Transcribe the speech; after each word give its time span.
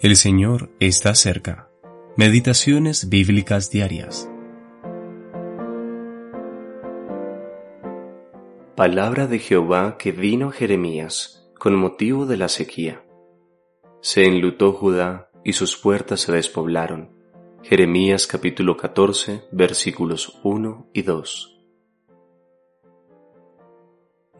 El 0.00 0.16
Señor 0.16 0.70
está 0.80 1.14
cerca. 1.14 1.70
Meditaciones 2.16 3.08
bíblicas 3.08 3.70
diarias. 3.70 4.28
Palabra 8.76 9.28
de 9.28 9.38
Jehová 9.38 9.96
que 9.96 10.10
vino 10.10 10.48
a 10.48 10.52
Jeremías 10.52 11.48
con 11.58 11.76
motivo 11.76 12.26
de 12.26 12.36
la 12.36 12.48
sequía. 12.48 13.04
Se 14.00 14.26
enlutó 14.26 14.72
Judá 14.72 15.30
y 15.44 15.52
sus 15.52 15.76
puertas 15.76 16.20
se 16.20 16.32
despoblaron. 16.32 17.10
Jeremías 17.62 18.26
capítulo 18.26 18.76
14 18.76 19.44
versículos 19.52 20.40
1 20.42 20.90
y 20.92 21.02
2. 21.02 21.62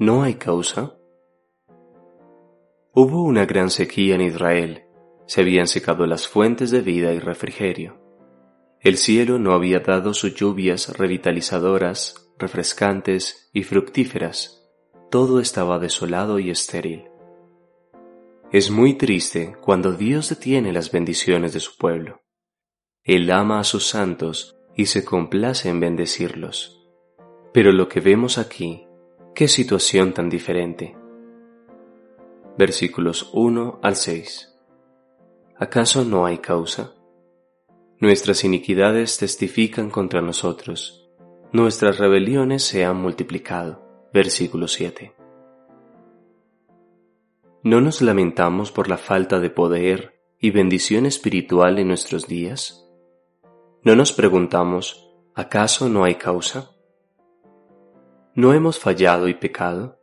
¿No 0.01 0.25
hay 0.25 0.35
causa? 0.35 0.99
Hubo 2.93 3.23
una 3.23 3.47
gran 3.47 3.71
sequía 3.71 4.17
en 4.17 4.21
Israel 4.21 4.84
se 5.27 5.41
habían 5.41 5.67
secado 5.67 6.07
las 6.07 6.29
fuentes 6.29 6.71
de 6.71 6.81
vida 6.81 7.13
y 7.13 7.19
refrigerio. 7.19 8.01
El 8.81 8.99
cielo 8.99 9.39
no 9.39 9.53
había 9.53 9.81
dado 9.81 10.13
sus 10.13 10.35
lluvias 10.35 10.97
revitalizadoras, 10.99 12.31
refrescantes 12.39 13.49
y 13.53 13.63
fructíferas. 13.63 14.63
Todo 15.11 15.41
estaba 15.41 15.79
desolado 15.79 16.39
y 16.39 16.51
estéril. 16.51 17.05
Es 18.53 18.71
muy 18.71 18.95
triste 18.95 19.57
cuando 19.61 19.93
Dios 19.93 20.29
detiene 20.29 20.73
las 20.73 20.93
bendiciones 20.93 21.53
de 21.55 21.61
su 21.61 21.77
pueblo. 21.79 22.23
Él 23.03 23.31
ama 23.31 23.59
a 23.61 23.65
sus 23.65 23.87
santos 23.87 24.57
y 24.77 24.87
se 24.87 25.05
complace 25.05 25.69
en 25.69 25.81
bendecirlos. 25.81 26.87
Pero 27.53 27.73
lo 27.73 27.89
que 27.89 28.01
vemos 28.01 28.39
aquí, 28.39 28.87
qué 29.35 29.49
situación 29.49 30.13
tan 30.13 30.29
diferente. 30.29 30.97
Versículos 32.59 33.31
1 33.33 33.81
al 33.83 33.97
6. 33.97 34.54
¿Acaso 35.57 36.05
no 36.05 36.27
hay 36.27 36.39
causa? 36.39 36.95
Nuestras 38.01 38.45
iniquidades 38.45 39.19
testifican 39.19 39.91
contra 39.91 40.21
nosotros, 40.21 41.05
nuestras 41.53 41.99
rebeliones 41.99 42.65
se 42.65 42.85
han 42.85 42.97
multiplicado. 42.97 43.81
Versículo 44.13 44.67
7. 44.67 45.15
¿No 47.63 47.81
nos 47.81 48.03
lamentamos 48.03 48.73
por 48.73 48.89
la 48.89 48.99
falta 48.99 49.39
de 49.39 49.51
poder 49.51 50.21
y 50.39 50.51
bendición 50.51 51.07
espiritual 51.07 51.79
en 51.79 51.89
nuestros 51.89 52.27
días? 52.27 52.89
¿No 53.83 53.95
nos 53.95 54.13
preguntamos, 54.13 55.15
¿acaso 55.35 55.89
no 55.89 56.03
hay 56.03 56.17
causa? 56.17 56.73
¿No 58.35 58.53
hemos 58.53 58.81
fallado 58.81 59.29
y 59.29 59.35
pecado? 59.35 60.01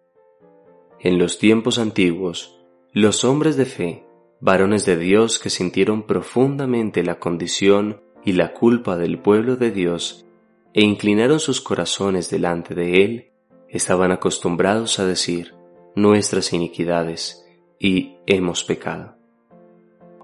En 0.99 1.19
los 1.19 1.37
tiempos 1.37 1.79
antiguos, 1.79 2.59
los 2.93 3.25
hombres 3.25 3.57
de 3.57 3.65
fe 3.65 4.05
varones 4.41 4.85
de 4.85 4.97
Dios 4.97 5.37
que 5.37 5.51
sintieron 5.51 6.03
profundamente 6.03 7.03
la 7.03 7.19
condición 7.19 8.01
y 8.25 8.33
la 8.33 8.53
culpa 8.53 8.97
del 8.97 9.19
pueblo 9.19 9.55
de 9.55 9.71
Dios 9.71 10.25
e 10.73 10.81
inclinaron 10.81 11.39
sus 11.39 11.61
corazones 11.61 12.29
delante 12.29 12.73
de 12.73 13.03
Él, 13.03 13.31
estaban 13.69 14.11
acostumbrados 14.11 14.99
a 14.99 15.05
decir 15.05 15.53
nuestras 15.95 16.53
iniquidades 16.53 17.45
y 17.79 18.15
hemos 18.25 18.63
pecado. 18.63 19.15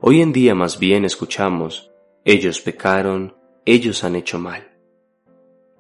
Hoy 0.02 0.22
en 0.22 0.34
día 0.34 0.56
más 0.56 0.80
bien 0.80 1.06
escuchamos, 1.06 1.92
ellos 2.26 2.60
pecaron, 2.60 3.36
ellos 3.66 4.04
han 4.04 4.16
hecho 4.16 4.40
mal. 4.40 4.72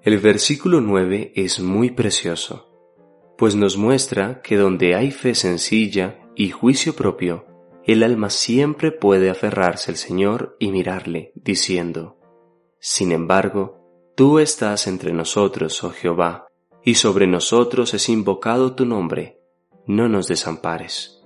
El 0.03 0.19
versículo 0.19 0.79
9 0.79 1.33
es 1.35 1.59
muy 1.59 1.91
precioso, 1.91 2.69
pues 3.37 3.55
nos 3.55 3.77
muestra 3.77 4.41
que 4.41 4.57
donde 4.57 4.95
hay 4.95 5.11
fe 5.11 5.33
sencilla 5.33 6.19
y 6.35 6.49
juicio 6.49 6.95
propio, 6.95 7.45
el 7.87 8.03
alma 8.03 8.29
siempre 8.29 8.91
puede 8.91 9.29
aferrarse 9.29 9.91
al 9.91 9.97
Señor 9.97 10.57
y 10.59 10.71
mirarle, 10.71 11.31
diciendo, 11.35 12.17
Sin 12.79 13.13
embargo, 13.13 14.11
tú 14.13 14.39
estás 14.39 14.87
entre 14.87 15.13
nosotros, 15.13 15.81
oh 15.85 15.91
Jehová, 15.91 16.47
y 16.83 16.95
sobre 16.95 17.27
nosotros 17.27 17.93
es 17.93 18.09
invocado 18.09 18.75
tu 18.75 18.85
nombre, 18.85 19.39
no 19.85 20.09
nos 20.09 20.27
desampares. 20.27 21.23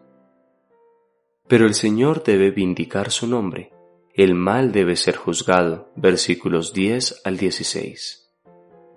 Pero 1.47 1.65
el 1.65 1.73
Señor 1.73 2.23
debe 2.23 2.51
vindicar 2.51 3.09
su 3.09 3.25
nombre, 3.25 3.73
el 4.13 4.35
mal 4.35 4.71
debe 4.71 4.95
ser 4.97 5.15
juzgado, 5.15 5.89
versículos 5.95 6.73
10 6.73 7.21
al 7.25 7.37
16. 7.37 8.29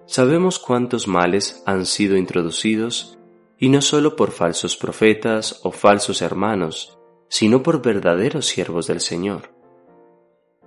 Sabemos 0.05 0.59
cuántos 0.59 1.09
males 1.09 1.63
han 1.65 1.87
sido 1.87 2.19
introducidos, 2.19 3.19
y 3.59 3.71
no 3.71 3.81
solo 3.81 4.17
por 4.17 4.33
falsos 4.33 4.77
profetas 4.77 5.61
o 5.63 5.71
falsos 5.71 6.21
hermanos, 6.21 6.99
sino 7.29 7.63
por 7.63 7.83
verdaderos 7.83 8.47
siervos 8.47 8.87
del 8.87 9.01
Señor. 9.01 9.55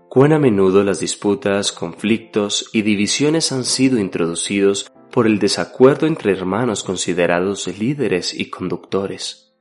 Cuán 0.09 0.33
a 0.33 0.39
menudo 0.39 0.83
las 0.83 0.99
disputas, 0.99 1.71
conflictos 1.71 2.69
y 2.73 2.81
divisiones 2.81 3.51
han 3.51 3.65
sido 3.65 3.99
introducidos 3.99 4.91
por 5.11 5.27
el 5.27 5.39
desacuerdo 5.39 6.07
entre 6.07 6.31
hermanos 6.31 6.83
considerados 6.83 7.67
líderes 7.67 8.33
y 8.33 8.49
conductores. 8.49 9.53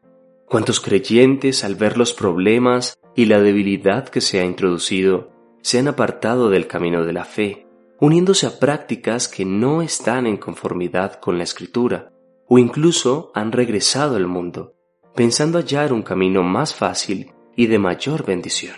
Cuántos 0.46 0.80
creyentes, 0.80 1.64
al 1.64 1.74
ver 1.74 1.98
los 1.98 2.12
problemas 2.12 2.96
y 3.16 3.24
la 3.24 3.40
debilidad 3.40 4.08
que 4.08 4.20
se 4.20 4.38
ha 4.38 4.44
introducido, 4.44 5.32
se 5.62 5.80
han 5.80 5.88
apartado 5.88 6.50
del 6.50 6.68
camino 6.68 7.04
de 7.04 7.12
la 7.12 7.24
fe, 7.24 7.66
uniéndose 7.98 8.46
a 8.46 8.58
prácticas 8.60 9.26
que 9.26 9.44
no 9.44 9.82
están 9.82 10.26
en 10.26 10.36
conformidad 10.36 11.18
con 11.18 11.38
la 11.38 11.44
Escritura, 11.44 12.12
o 12.46 12.58
incluso 12.58 13.32
han 13.34 13.50
regresado 13.50 14.14
al 14.14 14.28
mundo, 14.28 14.75
pensando 15.16 15.58
hallar 15.58 15.92
un 15.94 16.02
camino 16.02 16.42
más 16.42 16.74
fácil 16.74 17.32
y 17.56 17.66
de 17.66 17.78
mayor 17.78 18.24
bendición. 18.24 18.76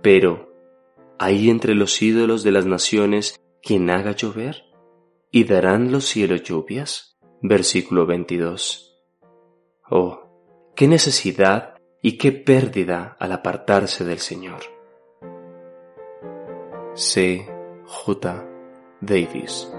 Pero, 0.00 0.54
¿hay 1.18 1.50
entre 1.50 1.74
los 1.74 2.00
ídolos 2.00 2.44
de 2.44 2.52
las 2.52 2.64
naciones 2.64 3.38
quien 3.60 3.90
haga 3.90 4.12
llover? 4.12 4.64
¿Y 5.32 5.44
darán 5.44 5.92
los 5.92 6.04
cielos 6.04 6.44
lluvias? 6.44 7.18
Versículo 7.42 8.06
22. 8.06 9.02
Oh, 9.90 10.72
qué 10.76 10.86
necesidad 10.86 11.74
y 12.00 12.16
qué 12.16 12.30
pérdida 12.32 13.16
al 13.18 13.32
apartarse 13.32 14.04
del 14.04 14.20
Señor. 14.20 14.60
C. 16.94 17.46
J. 17.84 18.46
Davis 19.00 19.70